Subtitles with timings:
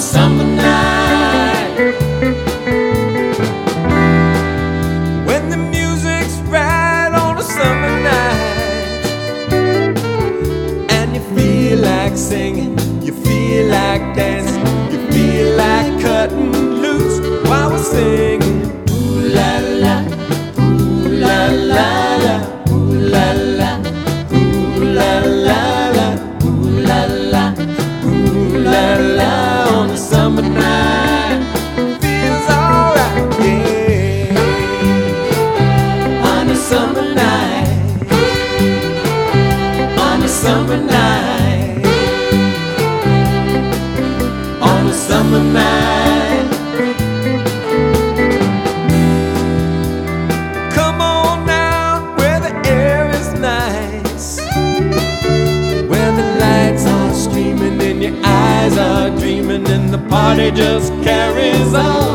[0.00, 1.76] summer night.
[5.26, 9.04] When the music's right on a summer night,
[10.90, 14.49] and you feel like singing, you feel like dancing.
[60.30, 62.09] party just carries on.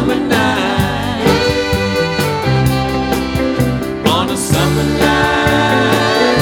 [0.00, 1.26] summer night.
[4.06, 6.38] On a summer night.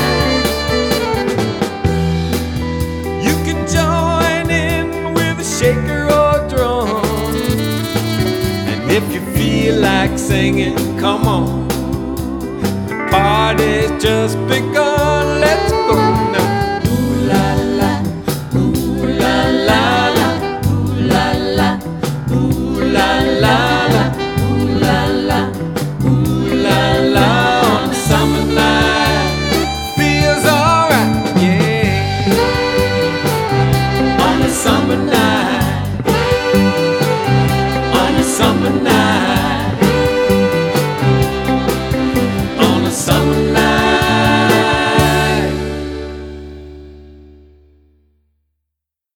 [3.27, 7.03] You can join in with a shaker or drum.
[8.71, 11.67] And if you feel like singing, come on.
[12.87, 14.98] The party's just begun.